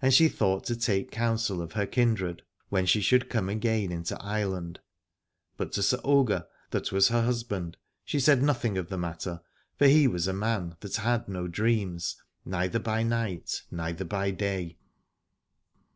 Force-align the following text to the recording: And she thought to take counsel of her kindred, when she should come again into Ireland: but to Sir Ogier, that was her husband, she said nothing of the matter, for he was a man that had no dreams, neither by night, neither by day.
And 0.00 0.14
she 0.14 0.28
thought 0.28 0.62
to 0.66 0.76
take 0.76 1.10
counsel 1.10 1.60
of 1.60 1.72
her 1.72 1.86
kindred, 1.88 2.42
when 2.68 2.86
she 2.86 3.00
should 3.00 3.28
come 3.28 3.48
again 3.48 3.90
into 3.90 4.16
Ireland: 4.22 4.78
but 5.56 5.72
to 5.72 5.82
Sir 5.82 5.98
Ogier, 6.04 6.46
that 6.70 6.92
was 6.92 7.08
her 7.08 7.22
husband, 7.24 7.76
she 8.04 8.20
said 8.20 8.44
nothing 8.44 8.78
of 8.78 8.90
the 8.90 8.96
matter, 8.96 9.40
for 9.76 9.88
he 9.88 10.06
was 10.06 10.28
a 10.28 10.32
man 10.32 10.76
that 10.82 10.94
had 10.94 11.28
no 11.28 11.48
dreams, 11.48 12.16
neither 12.44 12.78
by 12.78 13.02
night, 13.02 13.62
neither 13.68 14.04
by 14.04 14.30
day. 14.30 14.76